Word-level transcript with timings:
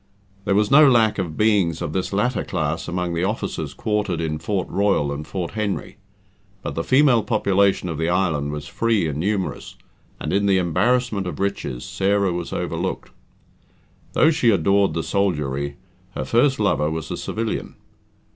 There 0.45 0.55
was 0.55 0.71
no 0.71 0.89
lack 0.89 1.19
of 1.19 1.37
beings 1.37 1.79
of 1.79 1.93
this 1.93 2.11
latter 2.11 2.43
class 2.43 2.87
among 2.87 3.13
the 3.13 3.23
officers 3.23 3.75
quartered 3.75 4.19
in 4.19 4.39
Fort 4.39 4.67
Royal 4.67 5.11
and 5.11 5.27
Fort 5.27 5.51
Henry; 5.51 5.97
but 6.63 6.73
the 6.73 6.83
female 6.83 7.21
population 7.21 7.87
of 7.87 7.99
the 7.99 8.09
island 8.09 8.51
was 8.51 8.67
free 8.67 9.07
and 9.07 9.19
numerous, 9.19 9.75
and 10.19 10.33
in 10.33 10.47
the 10.47 10.57
embarrassment 10.57 11.27
of 11.27 11.39
riches, 11.39 11.83
Sarah 11.85 12.33
was 12.33 12.51
overlooked. 12.51 13.11
Though 14.13 14.31
she 14.31 14.49
adored 14.49 14.95
the 14.95 15.03
soldiery, 15.03 15.77
her 16.15 16.25
first 16.25 16.59
lover 16.59 16.89
was 16.89 17.11
a 17.11 17.15
civilian. 17.15 17.75